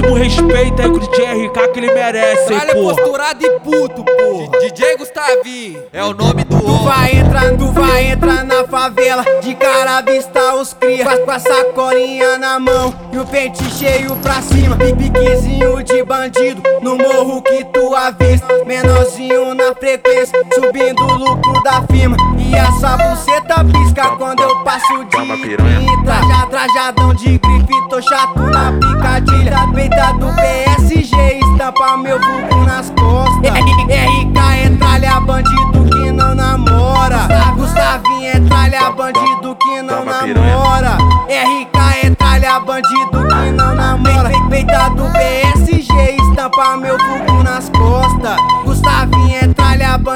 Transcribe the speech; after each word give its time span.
máximo 0.00 0.14
respeito 0.14 0.82
aí 0.82 0.88
com 0.90 0.96
o 0.96 1.00
DJ 1.00 1.46
RK 1.46 1.68
que 1.72 1.78
ele 1.80 1.92
merece, 1.92 2.52
hein, 2.52 2.60
Olha 2.62 2.74
porra. 2.74 2.94
postura 2.94 3.32
de 3.34 3.50
puto, 3.60 4.04
porra. 4.04 4.58
DJ 4.60 4.96
Gustavinho 4.96 5.82
é 5.92 6.04
o 6.04 6.14
nome 6.14 6.44
do 6.44 6.58
Tu 6.60 6.66
homem. 6.66 6.84
vai 6.84 7.16
entrar, 7.16 7.56
tu 7.56 7.66
vai 7.72 8.06
entrar 8.10 8.44
na 8.44 8.64
favela 8.64 9.24
De 9.42 9.54
cara 9.54 9.98
à 9.98 10.00
vista 10.02 10.54
os 10.56 10.72
cria 10.74 11.04
Com 11.04 11.10
a- 11.10 11.18
Com 11.18 11.30
a 11.30 11.38
sacolinha 11.38 12.38
na 12.38 12.58
mão 12.58 12.94
E 13.12 13.18
o 13.18 13.24
pente 13.26 13.62
cheio 13.72 14.14
pra 14.16 14.40
cima 14.42 14.76
Pi- 14.76 14.94
Piquezinho 14.94 15.82
de 15.82 16.02
bandido 16.04 16.62
No 16.82 16.96
morro 16.96 17.42
que 17.42 17.64
tu 17.64 17.94
avista 17.94 18.46
Menorzinho 18.66 19.54
na 19.54 19.74
frequência 19.74 20.38
Subindo 20.54 21.02
o 21.02 21.14
lucro 21.16 21.62
da 21.62 21.82
firma 21.90 22.16
E 22.38 22.54
essa 22.54 22.96
buceta 22.96 23.64
pisca 23.64 24.16
Quando 24.16 24.42
eu 24.42 24.62
passo 24.64 25.04
de 25.04 25.16
Trajadão 26.60 27.14
de 27.14 27.38
grife 27.38 27.88
Tô 27.88 28.02
chato 28.02 28.38
na 28.38 28.70
picadilha. 28.72 29.66
Peita 29.74 30.12
do 30.12 30.26
PSG 30.34 31.38
Estampa 31.38 31.96
meu 31.96 32.20
vulgo 32.20 32.49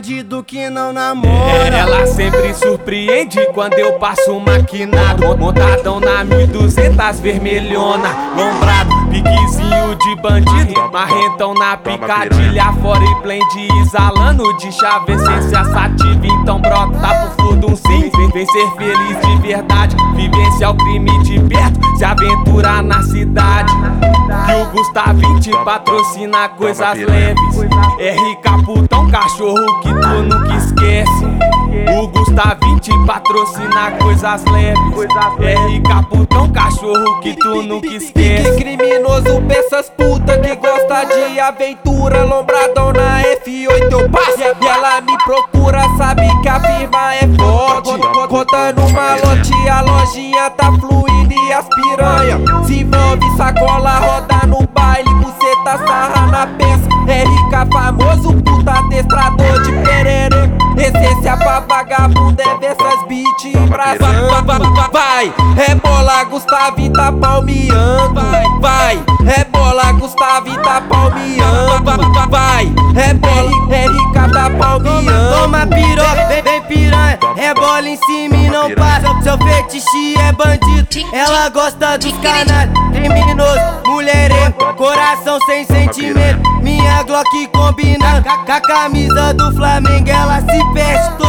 bandido 0.00 0.42
que 0.42 0.70
não 0.70 0.94
namora. 0.94 1.76
Ela 1.76 2.06
sempre 2.06 2.54
surpreende 2.54 3.38
quando 3.52 3.74
eu 3.74 3.98
passo 3.98 4.40
maquinado. 4.40 5.36
Montadão 5.36 6.00
na 6.00 6.24
1200 6.24 7.20
vermelhona. 7.20 8.08
Lombrado, 8.34 8.94
piquezinho 9.10 9.94
de 9.96 10.16
bandido. 10.22 10.90
Marrentão 10.90 11.52
na 11.52 11.76
picadilha. 11.76 12.72
Fora 12.80 13.04
e 13.04 13.14
blend 13.22 13.68
exalando 13.82 14.56
de 14.56 14.72
chave 14.72 15.12
Essência 15.12 15.64
sativa, 15.64 16.26
então 16.26 16.58
brota 16.60 17.34
pro 17.36 17.44
fundo 17.44 17.72
um 17.72 17.76
sim. 17.76 18.10
Vem, 18.16 18.30
vem 18.30 18.46
ser 18.46 18.70
feliz 18.78 19.20
de 19.20 19.42
verdade. 19.42 19.96
Vivenciar 20.16 20.70
o 20.70 20.76
crime 20.76 21.22
de 21.24 21.38
perto. 21.40 21.98
Se 21.98 22.04
aventurar 22.06 22.82
na 22.82 23.02
cidade. 23.02 23.74
Que 24.46 24.62
o 24.62 24.66
Gustavinho 24.70 25.40
te 25.40 25.50
patrocina 25.50 26.48
coisas 26.48 26.96
leves. 26.96 27.56
RK 27.58 28.49
putão, 28.49 28.49
Gustavinho 33.10 33.10
te 33.10 33.12
patrocina 33.12 33.90
coisas 33.98 34.44
leves. 34.44 34.78
RK 35.00 36.08
putão, 36.08 36.52
cachorro 36.52 37.20
que 37.20 37.34
tu 37.34 37.62
nunca 37.62 37.88
esquece. 37.88 38.56
criminoso, 38.56 39.42
peças 39.48 39.90
puta 39.90 40.38
que 40.38 40.54
gosta 40.56 41.04
de 41.04 41.40
aventura. 41.40 42.24
Lombradão 42.24 42.92
na 42.92 43.22
F8 43.22 43.90
eu 43.90 44.08
passo 44.10 44.40
E 44.60 44.66
ela 44.66 45.00
me 45.00 45.16
procura, 45.24 45.82
sabe 45.98 46.22
que 46.42 46.48
a 46.48 46.60
firma 46.60 47.14
é 47.14 47.28
forte. 47.36 47.90
Contando 48.28 48.88
malote, 48.90 49.68
a 49.68 49.80
lojinha 49.80 50.50
tá 50.50 50.72
fluindo 50.72 51.34
e 51.34 51.52
as 51.52 51.66
piranha 51.68 52.38
Se 52.64 52.80
envolve, 52.80 53.36
sacola, 53.36 53.98
roda 53.98 54.46
no 54.46 54.66
baile 54.68 55.12
Buceta, 55.14 55.78
sarra 55.86 56.26
na 56.26 56.46
peça. 56.46 56.88
RK 57.10 57.72
famoso, 57.72 58.34
puta 58.42 58.72
adestrador 58.72 59.62
de 59.62 59.72
pererê 59.82 60.30
Essência 60.80 61.36
pra 61.36 61.60
vagabundo 61.60 62.40
é 62.40 62.58
dessas 62.58 62.89
beat 63.10 63.44
embrasando 63.44 64.30
Vai, 64.30 64.42
vai, 64.42 64.90
vai, 64.92 65.34
rebola, 65.56 66.24
Gustavinho 66.24 66.92
tá 66.92 67.10
palmeando. 67.10 68.14
Vai, 68.14 68.44
vai, 68.60 69.04
rebola, 69.24 69.92
Gustavinho 69.92 70.62
tá 70.62 70.80
palmeando. 70.80 71.84
Vai, 71.84 72.28
vai, 72.28 72.74
rebola, 72.94 73.50
RK 73.68 74.32
tá 74.32 74.50
palmeando. 74.50 75.34
Toma 75.34 75.66
piroca, 75.66 76.26
vem, 76.28 76.42
vem 76.42 76.62
piranha. 76.62 77.18
Rebola 77.34 77.88
em 77.88 77.96
cima 77.96 78.36
e 78.36 78.48
não 78.48 78.70
passa. 78.76 79.22
Seu 79.22 79.36
fetiche 79.38 80.14
é 80.16 80.32
bandido. 80.32 80.80
Ela 81.12 81.48
gosta 81.48 81.98
dos 81.98 82.12
canalhas 82.18 82.70
Criminoso, 82.92 83.60
mulherengo 83.86 84.74
Coração 84.76 85.38
sem 85.46 85.64
sentimento. 85.64 86.42
Minha 86.62 87.02
Glock 87.04 87.48
combina 87.48 88.22
Com 88.22 88.52
a 88.52 88.60
camisa 88.60 89.32
do 89.34 89.52
Flamengo 89.54 90.08
Ela 90.10 90.40
se 90.40 90.60
Tropa 90.74 91.19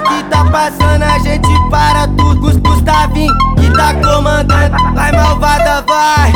que 0.00 0.22
tá 0.24 0.44
passando 0.44 1.02
A 1.02 1.18
gente 1.18 1.48
para 1.70 2.06
tudo. 2.08 2.40
Gus- 2.40 2.56
Gustavinho 2.56 3.32
que 3.56 3.70
tá 3.76 3.94
comandando. 3.94 4.76
Vai 4.94 5.12
malvada, 5.12 5.82
vai. 5.82 6.32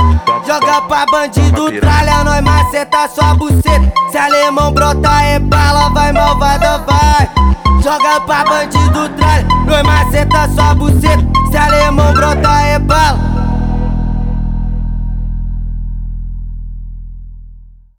Joga 0.46 0.80
pra 0.82 1.06
bandido, 1.06 1.70
tralha 1.80 2.24
Nós 2.24 2.40
maceta 2.42 3.08
sua 3.08 3.34
buceta. 3.34 3.92
Se 4.10 4.18
alemão 4.18 4.72
brota 4.72 5.08
é 5.22 5.38
bala 5.38 5.90
Vai 5.90 6.12
malvada, 6.12 6.78
vai. 6.86 7.28
Joga 7.82 8.20
pra 8.20 8.44
bandido, 8.44 9.08
tralha 9.10 9.46
Nós 9.66 9.82
maceta 9.82 10.48
sua 10.54 10.74
buceta 10.74 11.30